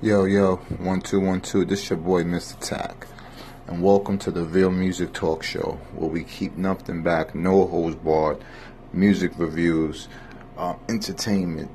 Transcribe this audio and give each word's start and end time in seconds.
Yo, 0.00 0.26
yo, 0.26 0.54
one 0.78 1.00
two 1.00 1.18
one 1.18 1.40
two. 1.40 1.64
This 1.64 1.90
your 1.90 1.96
boy, 1.96 2.22
Mr. 2.22 2.56
Tack, 2.60 3.08
and 3.66 3.82
welcome 3.82 4.16
to 4.18 4.30
the 4.30 4.44
Real 4.44 4.70
Music 4.70 5.12
Talk 5.12 5.42
Show, 5.42 5.80
where 5.92 6.08
we 6.08 6.22
keep 6.22 6.56
nothing 6.56 7.02
back, 7.02 7.34
no 7.34 7.66
holds 7.66 7.96
barred, 7.96 8.38
music 8.92 9.32
reviews, 9.38 10.06
uh, 10.56 10.74
entertainment, 10.88 11.68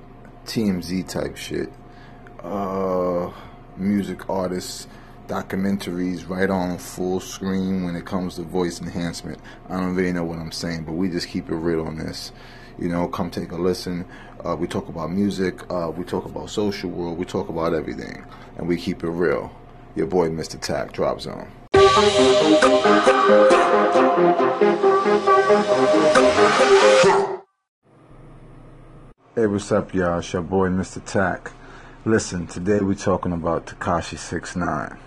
TMZ 0.46 1.06
type 1.06 1.36
shit, 1.36 1.70
uh, 2.42 3.30
music 3.76 4.30
artists, 4.30 4.88
documentaries, 5.34 6.30
right 6.30 6.52
on 6.52 6.78
full 6.78 7.20
screen 7.20 7.84
when 7.84 7.96
it 7.96 8.06
comes 8.06 8.36
to 8.36 8.44
voice 8.44 8.80
enhancement. 8.80 9.40
I 9.68 9.78
don't 9.80 9.96
really 9.96 10.14
know 10.14 10.24
what 10.24 10.38
I'm 10.38 10.52
saying, 10.52 10.84
but 10.84 10.92
we 10.92 11.10
just 11.10 11.28
keep 11.28 11.50
it 11.50 11.56
real 11.56 11.88
on 11.88 11.98
this. 11.98 12.32
You 12.78 12.88
know, 12.88 13.08
come 13.08 13.32
take 13.32 13.52
a 13.52 13.56
listen. 13.56 14.06
Uh, 14.46 14.56
we 14.56 14.68
talk 14.68 14.90
about 14.90 15.10
music. 15.12 15.60
Uh, 15.72 15.90
we 15.90 16.04
talk 16.04 16.26
about 16.26 16.52
social 16.52 16.92
world. 16.92 17.18
We 17.18 17.26
talk 17.26 17.50
about 17.50 17.74
everything, 17.74 18.24
and 18.58 18.68
we 18.68 18.78
keep 18.78 19.04
it 19.04 19.10
real. 19.10 19.52
Your 19.96 20.06
boy, 20.06 20.30
Mr. 20.30 20.60
Tack, 20.62 20.94
Drop 20.94 21.20
Zone. 21.20 21.48
Hey, 29.34 29.48
what's 29.48 29.72
up, 29.72 29.96
y'all? 29.96 30.20
It's 30.20 30.32
your 30.32 30.44
boy, 30.44 30.70
Mr. 30.70 31.04
Tack. 31.04 31.52
Listen, 32.06 32.46
today 32.46 32.82
we're 32.82 32.94
talking 32.94 33.32
about 33.32 33.66
Tekashi 33.66 34.20
Six 34.20 34.56
Nine. 34.56 35.00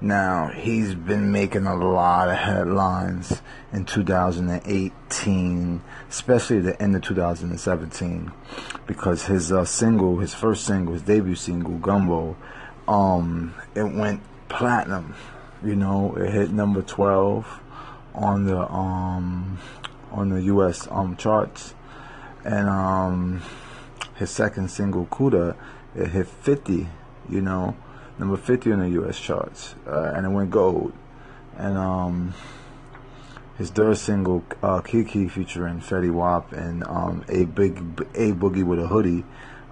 Now, 0.00 0.48
he's 0.48 0.94
been 0.94 1.30
making 1.30 1.66
a 1.66 1.76
lot 1.76 2.28
of 2.28 2.36
headlines 2.36 3.40
in 3.72 3.84
2018, 3.84 5.82
especially 6.10 6.60
the 6.60 6.82
end 6.82 6.96
of 6.96 7.02
2017, 7.02 8.32
because 8.86 9.24
his 9.26 9.52
uh, 9.52 9.64
single, 9.64 10.18
his 10.18 10.34
first 10.34 10.64
single, 10.66 10.94
his 10.94 11.02
debut 11.02 11.36
single, 11.36 11.78
Gummo, 11.78 12.34
um, 12.88 13.54
it 13.74 13.84
went 13.84 14.20
platinum. 14.48 15.14
You 15.64 15.76
know, 15.76 16.16
it 16.16 16.30
hit 16.30 16.50
number 16.50 16.82
12 16.82 17.60
on 18.14 18.44
the 18.44 18.58
um 18.70 19.58
on 20.12 20.28
the 20.28 20.42
U.S. 20.42 20.86
um 20.90 21.16
charts, 21.16 21.74
and 22.44 22.68
um 22.68 23.42
his 24.16 24.30
second 24.30 24.70
single, 24.70 25.06
Kooda, 25.06 25.56
it 25.96 26.08
hit 26.08 26.28
50. 26.28 26.88
You 27.30 27.40
know 27.40 27.74
number 28.18 28.36
50 28.36 28.72
on 28.72 28.80
the 28.80 28.88
U.S. 28.90 29.18
charts, 29.18 29.74
uh, 29.86 30.12
and 30.14 30.26
it 30.26 30.28
went 30.28 30.50
gold. 30.50 30.92
And 31.56 31.76
um, 31.76 32.34
his 33.58 33.70
third 33.70 33.98
single, 33.98 34.44
uh, 34.62 34.80
Keke, 34.80 35.30
featuring 35.30 35.80
Fetty 35.80 36.12
Wap 36.12 36.52
and 36.52 36.84
um, 36.84 37.24
a 37.28 37.44
big 37.44 37.78
a 38.14 38.32
Boogie 38.32 38.64
wit 38.64 38.80
da 38.80 38.86
Hoodie, 38.86 39.24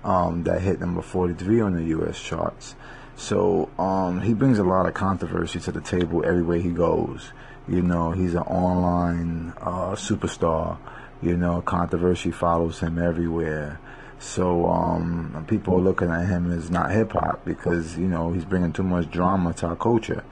um, 0.05 0.45
that 0.45 0.61
hit 0.61 0.81
number 0.81 1.03
43 1.03 1.61
on 1.61 1.75
the 1.75 1.85
U.S. 1.85 2.21
charts. 2.21 2.75
So 3.17 3.71
um, 3.79 4.21
he 4.21 4.35
brings 4.35 4.59
a 4.59 4.65
lot 4.65 4.87
of 4.87 4.95
controversy 4.95 5.61
to 5.61 5.73
the 5.73 5.81
table 5.81 6.25
everywhere 6.25 6.59
he 6.59 6.71
goes. 6.71 7.33
You 7.69 7.83
know, 7.83 8.11
he's 8.11 8.35
an 8.35 8.43
online 8.43 9.53
uh, 9.61 9.93
superstar. 9.93 10.79
You 11.21 11.37
know, 11.37 11.63
controversy 11.63 12.33
follows 12.33 12.81
him 12.81 12.99
everywhere. 12.99 13.79
So 14.23 14.67
um, 14.67 15.45
people 15.49 15.75
are 15.75 15.81
looking 15.81 16.09
at 16.09 16.27
him 16.27 16.53
as 16.53 16.71
not 16.71 16.93
hip 16.93 17.13
hop 17.13 17.45
because 17.45 17.99
you 17.99 18.07
know 18.07 18.33
he's 18.33 18.45
bringing 18.45 18.73
too 18.73 18.85
much 18.85 19.11
drama 19.11 19.53
to 19.55 19.67
our 19.67 19.77
culture. 19.77 20.25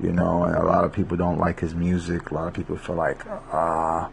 You 0.00 0.12
know, 0.12 0.44
and 0.44 0.54
a 0.54 0.64
lot 0.64 0.84
of 0.84 0.92
people 0.92 1.16
don't 1.16 1.38
like 1.38 1.58
his 1.58 1.74
music. 1.74 2.30
A 2.30 2.34
lot 2.34 2.46
of 2.46 2.54
people 2.54 2.76
feel 2.76 2.94
like, 2.94 3.26
ah, 3.26 4.06
uh, 4.06 4.10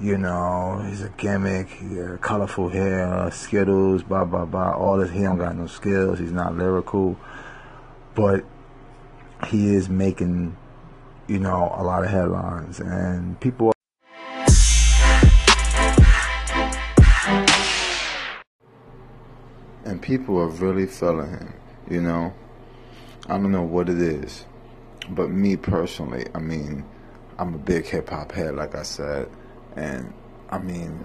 you 0.00 0.16
know, 0.16 0.82
he's 0.88 1.02
a 1.02 1.08
gimmick. 1.10 1.68
He 1.68 1.98
colorful 2.20 2.68
hair, 2.68 3.28
Skittles, 3.32 4.04
blah 4.04 4.24
blah 4.24 4.44
blah. 4.44 4.70
All 4.70 4.96
this, 4.96 5.10
he 5.10 5.22
don't 5.22 5.38
got 5.38 5.56
no 5.56 5.66
skills. 5.66 6.20
He's 6.20 6.32
not 6.32 6.56
lyrical, 6.56 7.18
but 8.14 8.44
he 9.48 9.74
is 9.74 9.88
making, 9.88 10.56
you 11.26 11.40
know, 11.40 11.74
a 11.76 11.82
lot 11.82 12.04
of 12.04 12.10
headlines, 12.10 12.78
and 12.78 13.38
people. 13.40 13.72
And 19.98 20.02
people 20.02 20.38
are 20.38 20.46
really 20.46 20.86
feeling 20.86 21.30
him. 21.30 21.52
You 21.90 22.00
know, 22.00 22.32
I 23.26 23.32
don't 23.38 23.50
know 23.50 23.62
what 23.62 23.88
it 23.88 23.98
is, 23.98 24.44
but 25.10 25.30
me 25.30 25.56
personally, 25.56 26.26
I 26.34 26.38
mean, 26.38 26.84
I'm 27.38 27.54
a 27.54 27.58
big 27.58 27.86
hip 27.86 28.10
hop 28.10 28.32
head, 28.32 28.54
like 28.54 28.74
I 28.74 28.82
said, 28.82 29.28
and 29.74 30.12
I 30.50 30.58
mean, 30.58 31.04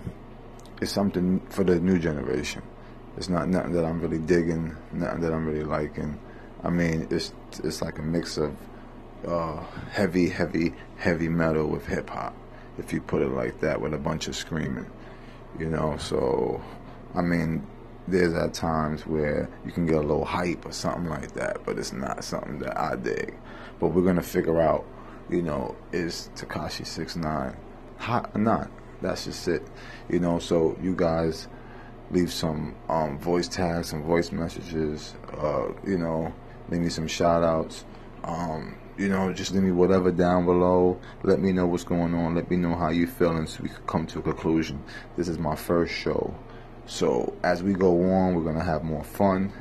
it's 0.81 0.91
something 0.91 1.39
for 1.49 1.63
the 1.63 1.79
new 1.79 1.97
generation. 1.97 2.61
It's 3.17 3.29
not 3.29 3.47
nothing 3.47 3.73
that 3.73 3.85
I'm 3.85 3.99
really 3.99 4.19
digging, 4.19 4.75
nothing 4.91 5.21
that 5.21 5.33
I'm 5.33 5.47
really 5.47 5.63
liking. 5.63 6.19
I 6.63 6.69
mean, 6.69 7.07
it's 7.09 7.33
it's 7.63 7.81
like 7.81 7.97
a 7.99 8.01
mix 8.01 8.37
of 8.37 8.55
uh, 9.27 9.63
heavy, 9.91 10.29
heavy, 10.29 10.73
heavy 10.97 11.29
metal 11.29 11.67
with 11.67 11.85
hip 11.85 12.09
hop, 12.09 12.35
if 12.77 12.93
you 12.93 13.01
put 13.01 13.21
it 13.21 13.29
like 13.29 13.59
that, 13.61 13.79
with 13.81 13.93
a 13.93 13.97
bunch 13.97 14.27
of 14.27 14.35
screaming. 14.35 14.85
You 15.59 15.69
know, 15.69 15.97
so 15.97 16.61
I 17.15 17.21
mean, 17.21 17.65
there's 18.07 18.33
at 18.33 18.53
times 18.53 19.05
where 19.07 19.49
you 19.65 19.71
can 19.71 19.85
get 19.85 19.95
a 19.95 20.01
little 20.01 20.25
hype 20.25 20.65
or 20.65 20.71
something 20.71 21.09
like 21.09 21.33
that, 21.33 21.63
but 21.65 21.77
it's 21.77 21.93
not 21.93 22.23
something 22.23 22.59
that 22.59 22.77
I 22.77 22.95
dig. 22.95 23.33
But 23.79 23.89
we're 23.89 24.03
gonna 24.03 24.21
figure 24.21 24.61
out, 24.61 24.85
you 25.29 25.41
know, 25.41 25.75
is 25.91 26.29
Tekashi 26.35 26.85
Six 26.85 27.15
Nine 27.15 27.55
hot 27.97 28.31
or 28.33 28.41
not? 28.41 28.69
That's 29.01 29.25
just 29.25 29.47
it, 29.47 29.63
you 30.09 30.19
know. 30.19 30.39
So 30.39 30.77
you 30.81 30.95
guys 30.95 31.47
leave 32.11 32.31
some 32.31 32.75
um, 32.89 33.17
voice 33.19 33.47
tags, 33.47 33.89
some 33.89 34.03
voice 34.03 34.31
messages, 34.31 35.15
uh, 35.37 35.69
you 35.85 35.97
know, 35.97 36.33
leave 36.69 36.81
me 36.81 36.89
some 36.89 37.07
shout 37.07 37.43
outs. 37.43 37.85
Um, 38.23 38.75
you 38.97 39.09
know, 39.09 39.33
just 39.33 39.51
leave 39.51 39.63
me 39.63 39.71
whatever 39.71 40.11
down 40.11 40.45
below. 40.45 40.99
Let 41.23 41.39
me 41.39 41.51
know 41.51 41.65
what's 41.65 41.83
going 41.83 42.13
on. 42.13 42.35
Let 42.35 42.49
me 42.49 42.57
know 42.57 42.75
how 42.75 42.89
you 42.89 43.07
feeling 43.07 43.47
so 43.47 43.63
we 43.63 43.69
can 43.69 43.83
come 43.87 44.05
to 44.07 44.19
a 44.19 44.21
conclusion. 44.21 44.83
This 45.17 45.27
is 45.27 45.39
my 45.39 45.55
first 45.55 45.93
show. 45.93 46.33
So 46.85 47.33
as 47.43 47.63
we 47.63 47.73
go 47.73 48.11
on, 48.11 48.35
we're 48.35 48.43
gonna 48.43 48.63
have 48.63 48.83
more 48.83 49.03
fun. 49.03 49.51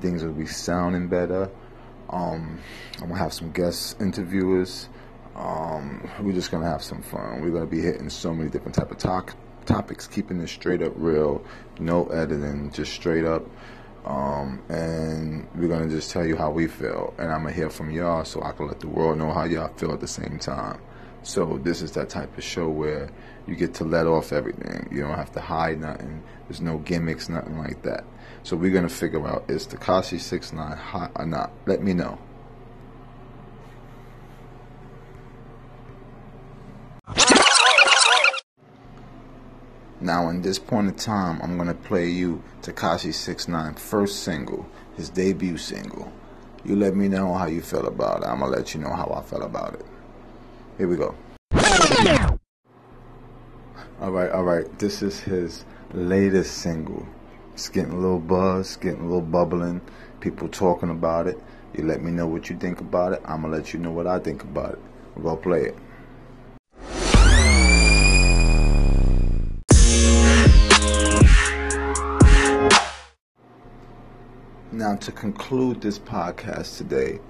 Things 0.00 0.24
will 0.24 0.32
be 0.32 0.46
sounding 0.46 1.08
better. 1.08 1.50
Um, 2.10 2.58
I'm 2.96 3.08
gonna 3.08 3.18
have 3.18 3.32
some 3.32 3.50
guest 3.52 4.00
interviewers. 4.00 4.88
Um, 5.36 6.08
we're 6.20 6.32
just 6.32 6.50
gonna 6.50 6.68
have 6.68 6.82
some 6.82 7.02
fun. 7.02 7.42
We're 7.42 7.50
gonna 7.50 7.66
be 7.66 7.80
hitting 7.80 8.08
so 8.08 8.32
many 8.32 8.50
different 8.50 8.74
type 8.74 8.90
of 8.90 8.98
talk 8.98 9.34
topics, 9.66 10.06
keeping 10.06 10.40
it 10.40 10.48
straight 10.48 10.82
up 10.82 10.92
real, 10.96 11.42
no 11.78 12.06
editing, 12.06 12.70
just 12.70 12.92
straight 12.92 13.24
up. 13.24 13.44
Um, 14.04 14.62
and 14.68 15.46
we're 15.54 15.68
gonna 15.68 15.88
just 15.88 16.10
tell 16.10 16.26
you 16.26 16.36
how 16.36 16.50
we 16.50 16.66
feel, 16.66 17.14
and 17.18 17.32
I'm 17.32 17.42
gonna 17.42 17.54
hear 17.54 17.70
from 17.70 17.90
y'all 17.90 18.24
so 18.24 18.42
I 18.42 18.52
can 18.52 18.68
let 18.68 18.80
the 18.80 18.88
world 18.88 19.18
know 19.18 19.32
how 19.32 19.44
y'all 19.44 19.72
feel 19.76 19.92
at 19.92 20.00
the 20.00 20.08
same 20.08 20.38
time. 20.38 20.78
So 21.24 21.58
this 21.62 21.80
is 21.80 21.92
that 21.92 22.10
type 22.10 22.36
of 22.36 22.44
show 22.44 22.68
where 22.68 23.08
you 23.46 23.56
get 23.56 23.72
to 23.74 23.84
let 23.84 24.06
off 24.06 24.30
everything. 24.30 24.88
You 24.92 25.00
don't 25.00 25.16
have 25.16 25.32
to 25.32 25.40
hide 25.40 25.80
nothing. 25.80 26.22
There's 26.46 26.60
no 26.60 26.76
gimmicks, 26.78 27.30
nothing 27.30 27.58
like 27.58 27.82
that. 27.82 28.04
So 28.42 28.56
we're 28.56 28.70
gonna 28.70 28.90
figure 28.90 29.26
out 29.26 29.44
is 29.48 29.66
Tekashi 29.66 30.20
Six 30.20 30.52
Nine 30.52 30.76
hot 30.76 31.12
or 31.16 31.24
not? 31.24 31.50
Let 31.64 31.82
me 31.82 31.94
know. 31.94 32.18
Now, 40.00 40.28
in 40.28 40.42
this 40.42 40.58
point 40.58 40.88
in 40.88 40.94
time, 40.94 41.40
I'm 41.42 41.56
gonna 41.56 41.72
play 41.72 42.10
you 42.10 42.42
Tekashi 42.60 43.14
Six 43.14 43.48
Nine 43.48 43.72
first 43.74 44.24
single, 44.24 44.68
his 44.94 45.08
debut 45.08 45.56
single. 45.56 46.12
You 46.66 46.76
let 46.76 46.94
me 46.94 47.08
know 47.08 47.32
how 47.32 47.46
you 47.46 47.62
feel 47.62 47.86
about 47.86 48.22
it. 48.22 48.26
I'm 48.26 48.40
gonna 48.40 48.52
let 48.52 48.74
you 48.74 48.80
know 48.80 48.92
how 48.92 49.10
I 49.16 49.22
felt 49.22 49.42
about 49.42 49.74
it. 49.74 49.86
Here 50.76 50.88
we 50.88 50.96
go. 50.96 51.14
All 54.00 54.10
right, 54.10 54.28
all 54.32 54.42
right. 54.42 54.78
This 54.80 55.02
is 55.02 55.20
his 55.20 55.64
latest 55.92 56.58
single. 56.58 57.06
It's 57.52 57.68
getting 57.68 57.92
a 57.92 57.96
little 57.96 58.18
buzz, 58.18 58.74
getting 58.74 59.02
a 59.02 59.04
little 59.04 59.20
bubbling. 59.20 59.80
People 60.18 60.48
talking 60.48 60.90
about 60.90 61.28
it. 61.28 61.38
You 61.74 61.84
let 61.84 62.02
me 62.02 62.10
know 62.10 62.26
what 62.26 62.50
you 62.50 62.56
think 62.56 62.80
about 62.80 63.12
it. 63.12 63.22
I'm 63.24 63.42
gonna 63.42 63.56
let 63.56 63.72
you 63.72 63.78
know 63.78 63.92
what 63.92 64.08
I 64.08 64.18
think 64.18 64.42
about 64.42 64.72
it. 64.72 64.80
We're 65.14 65.22
gonna 65.22 65.36
play 65.36 65.66
it. 65.66 65.78
Now, 74.72 74.96
to 74.96 75.12
conclude 75.12 75.80
this 75.80 76.00
podcast 76.00 76.78
today, 76.78 77.20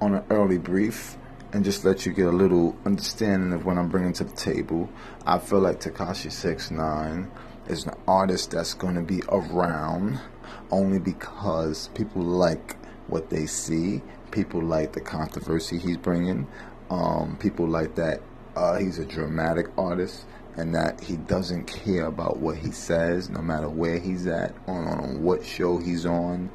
on 0.00 0.14
an 0.16 0.24
early 0.30 0.58
brief, 0.58 1.16
and 1.56 1.64
just 1.64 1.86
let 1.86 2.04
you 2.04 2.12
get 2.12 2.26
a 2.26 2.30
little 2.30 2.76
understanding 2.84 3.50
of 3.54 3.64
what 3.64 3.78
I'm 3.78 3.88
bringing 3.88 4.12
to 4.12 4.24
the 4.24 4.36
table. 4.36 4.90
I 5.24 5.38
feel 5.38 5.60
like 5.60 5.80
Tekashi 5.80 6.30
Six 6.30 6.70
Nine 6.70 7.30
is 7.66 7.86
an 7.86 7.94
artist 8.06 8.50
that's 8.50 8.74
going 8.74 8.94
to 8.94 9.00
be 9.00 9.22
around 9.30 10.20
only 10.70 10.98
because 10.98 11.88
people 11.94 12.20
like 12.20 12.76
what 13.06 13.30
they 13.30 13.46
see. 13.46 14.02
People 14.32 14.60
like 14.60 14.92
the 14.92 15.00
controversy 15.00 15.78
he's 15.78 15.96
bringing. 15.96 16.46
Um, 16.90 17.38
people 17.40 17.66
like 17.66 17.94
that 17.94 18.20
uh, 18.54 18.76
he's 18.76 18.98
a 18.98 19.06
dramatic 19.06 19.68
artist 19.78 20.26
and 20.58 20.74
that 20.74 21.00
he 21.00 21.16
doesn't 21.16 21.64
care 21.64 22.04
about 22.04 22.36
what 22.36 22.58
he 22.58 22.70
says, 22.70 23.30
no 23.30 23.40
matter 23.40 23.70
where 23.70 23.98
he's 23.98 24.26
at, 24.26 24.54
on, 24.66 24.86
on 24.88 25.22
what 25.22 25.42
show 25.42 25.78
he's 25.78 26.04
on. 26.04 26.50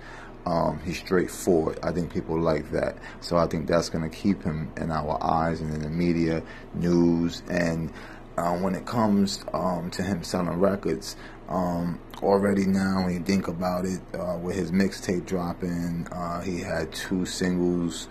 Um, 0.45 0.79
he's 0.83 0.97
straightforward. 0.97 1.79
I 1.83 1.91
think 1.91 2.13
people 2.13 2.39
like 2.39 2.71
that. 2.71 2.97
So 3.19 3.38
I 3.38 3.47
think 3.47 3.67
that's 3.67 3.89
going 3.89 4.09
to 4.09 4.15
keep 4.15 4.43
him 4.43 4.71
in 4.77 4.91
our 4.91 5.17
eyes 5.23 5.61
and 5.61 5.73
in 5.73 5.81
the 5.81 5.89
media, 5.89 6.41
news, 6.73 7.43
and 7.49 7.91
uh, 8.38 8.57
when 8.57 8.75
it 8.75 8.85
comes 8.85 9.43
um, 9.53 9.91
to 9.91 10.03
him 10.03 10.23
selling 10.23 10.59
records, 10.59 11.15
um, 11.49 11.99
already 12.23 12.65
now 12.65 13.03
when 13.03 13.13
you 13.13 13.19
think 13.19 13.47
about 13.47 13.85
it, 13.85 13.99
uh, 14.17 14.38
with 14.38 14.55
his 14.55 14.71
mixtape 14.71 15.25
dropping, 15.25 16.07
uh, 16.11 16.41
he 16.41 16.59
had 16.59 16.91
two 16.94 17.25
singles 17.25 18.07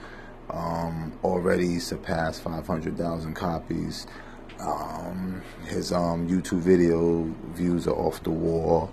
um, 0.50 1.12
already 1.25 1.79
surpassed 1.79 2.43
500,000 2.43 3.35
copies. 3.35 4.06
Um, 4.61 5.43
his 5.67 5.91
um, 5.93 6.29
YouTube 6.29 6.61
video 6.61 7.23
views 7.55 7.87
are 7.87 7.94
off 7.94 8.23
the 8.23 8.31
wall. 8.31 8.93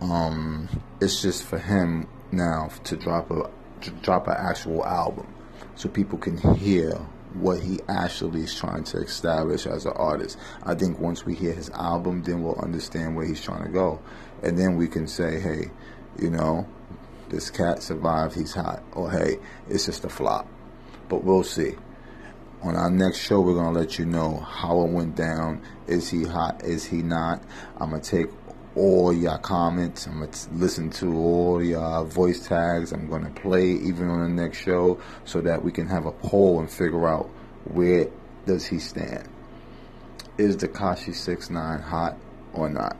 Um, 0.00 0.68
it's 1.00 1.20
just 1.20 1.44
for 1.44 1.58
him 1.58 2.06
now 2.32 2.70
to 2.84 2.96
drop 2.96 3.30
a 3.30 3.50
to 3.82 3.90
drop 4.02 4.28
an 4.28 4.36
actual 4.38 4.84
album, 4.84 5.26
so 5.74 5.88
people 5.88 6.18
can 6.18 6.36
hear 6.56 6.94
what 7.34 7.60
he 7.60 7.78
actually 7.88 8.42
is 8.42 8.54
trying 8.54 8.84
to 8.84 8.98
establish 8.98 9.66
as 9.66 9.86
an 9.86 9.92
artist. 9.94 10.36
I 10.64 10.74
think 10.74 10.98
once 10.98 11.24
we 11.24 11.34
hear 11.34 11.52
his 11.52 11.70
album, 11.70 12.22
then 12.22 12.42
we'll 12.42 12.58
understand 12.58 13.16
where 13.16 13.24
he's 13.24 13.40
trying 13.42 13.64
to 13.64 13.70
go, 13.70 14.00
and 14.42 14.58
then 14.58 14.76
we 14.76 14.88
can 14.88 15.06
say, 15.06 15.40
hey, 15.40 15.70
you 16.20 16.30
know, 16.30 16.66
this 17.28 17.48
cat 17.50 17.82
survived, 17.82 18.34
he's 18.34 18.52
hot, 18.52 18.82
or 18.92 19.10
hey, 19.10 19.38
it's 19.68 19.86
just 19.86 20.04
a 20.04 20.08
flop. 20.08 20.48
But 21.08 21.24
we'll 21.24 21.44
see. 21.44 21.76
On 22.62 22.76
our 22.76 22.90
next 22.90 23.18
show, 23.18 23.40
we're 23.40 23.54
gonna 23.54 23.78
let 23.78 23.98
you 23.98 24.04
know 24.04 24.36
how 24.36 24.82
it 24.82 24.90
went 24.90 25.16
down. 25.16 25.62
Is 25.86 26.10
he 26.10 26.24
hot? 26.24 26.62
Is 26.62 26.84
he 26.84 27.02
not? 27.02 27.42
I'm 27.78 27.90
gonna 27.90 28.02
take 28.02 28.28
all 28.76 29.12
your 29.12 29.38
comments. 29.38 30.06
I'm 30.06 30.20
gonna 30.20 30.30
listen 30.52 30.90
to 30.90 31.16
all 31.16 31.62
your 31.62 32.04
voice 32.04 32.46
tags. 32.46 32.92
I'm 32.92 33.08
gonna 33.08 33.30
play 33.30 33.70
even 33.70 34.08
on 34.08 34.22
the 34.22 34.42
next 34.42 34.58
show 34.58 35.00
so 35.24 35.40
that 35.40 35.64
we 35.64 35.72
can 35.72 35.88
have 35.88 36.06
a 36.06 36.12
poll 36.12 36.60
and 36.60 36.70
figure 36.70 37.08
out 37.08 37.28
where 37.64 38.08
does 38.46 38.66
he 38.66 38.78
stand. 38.78 39.28
Is 40.38 40.56
Tekashi 40.56 41.14
Six 41.14 41.50
Nine 41.50 41.80
hot 41.80 42.16
or 42.52 42.68
not? 42.68 42.96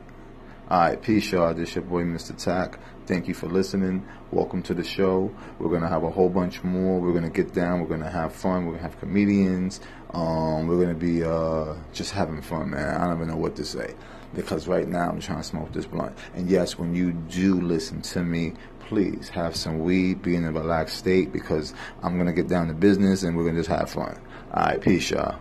All 0.69 0.79
right, 0.79 1.01
peace, 1.01 1.31
y'all. 1.31 1.53
This 1.53 1.75
your 1.75 1.83
boy, 1.83 2.03
Mr. 2.03 2.35
Tack. 2.37 2.79
Thank 3.05 3.27
you 3.27 3.33
for 3.33 3.47
listening. 3.47 4.07
Welcome 4.31 4.61
to 4.63 4.73
the 4.73 4.83
show. 4.83 5.33
We're 5.59 5.69
gonna 5.69 5.89
have 5.89 6.03
a 6.03 6.09
whole 6.09 6.29
bunch 6.29 6.63
more. 6.63 6.99
We're 6.99 7.13
gonna 7.13 7.29
get 7.29 7.53
down. 7.53 7.81
We're 7.81 7.87
gonna 7.87 8.09
have 8.09 8.33
fun. 8.33 8.65
We're 8.65 8.73
gonna 8.73 8.83
have 8.83 8.99
comedians. 8.99 9.81
Um, 10.13 10.67
we're 10.67 10.79
gonna 10.79 10.93
be 10.93 11.23
uh, 11.23 11.75
just 11.91 12.11
having 12.11 12.41
fun, 12.41 12.69
man. 12.69 12.95
I 12.95 13.05
don't 13.05 13.15
even 13.17 13.27
know 13.29 13.37
what 13.37 13.55
to 13.55 13.65
say 13.65 13.95
because 14.33 14.67
right 14.67 14.87
now 14.87 15.09
I'm 15.09 15.19
trying 15.19 15.39
to 15.39 15.43
smoke 15.43 15.71
this 15.73 15.85
blunt. 15.85 16.17
And 16.33 16.49
yes, 16.49 16.77
when 16.77 16.95
you 16.95 17.11
do 17.11 17.59
listen 17.59 18.01
to 18.01 18.23
me, 18.23 18.53
please 18.87 19.29
have 19.29 19.55
some 19.55 19.79
weed, 19.79 20.21
be 20.21 20.35
in 20.35 20.45
a 20.45 20.51
relaxed 20.51 20.97
state 20.97 21.31
because 21.31 21.73
I'm 22.03 22.17
gonna 22.17 22.33
get 22.33 22.47
down 22.47 22.67
to 22.67 22.73
business 22.73 23.23
and 23.23 23.37
we're 23.37 23.45
gonna 23.45 23.59
just 23.59 23.69
have 23.69 23.89
fun. 23.89 24.19
All 24.53 24.65
right, 24.65 24.81
peace, 24.81 25.11
y'all. 25.11 25.39